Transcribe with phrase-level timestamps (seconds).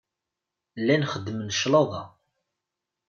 [0.79, 2.03] Llan xeddmen cclaḍa.